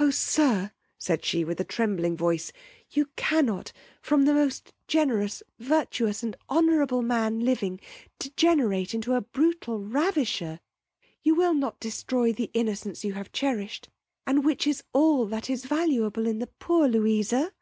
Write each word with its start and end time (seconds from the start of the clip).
O, 0.00 0.08
sir! 0.08 0.70
said 0.96 1.26
she, 1.26 1.44
with 1.44 1.60
a 1.60 1.64
trembling 1.64 2.16
voice, 2.16 2.52
you 2.88 3.10
cannot, 3.16 3.70
from 4.00 4.24
the 4.24 4.32
most 4.32 4.72
generous, 4.88 5.42
virtuous 5.58 6.22
and 6.22 6.38
honourable 6.48 7.02
man 7.02 7.40
living, 7.40 7.78
degenerate 8.18 8.94
into 8.94 9.12
a 9.12 9.20
brutal 9.20 9.78
ravisher. 9.84 10.60
You 11.22 11.34
will 11.34 11.52
not 11.52 11.78
destroy 11.80 12.32
the 12.32 12.50
innocence 12.54 13.04
you 13.04 13.12
have 13.12 13.30
cherished, 13.30 13.90
and 14.26 14.42
which 14.42 14.66
is 14.66 14.84
all 14.94 15.26
that 15.26 15.50
is 15.50 15.66
valuable 15.66 16.26
in 16.26 16.38
the 16.38 16.46
poor 16.46 16.88
Louisa. 16.88 17.52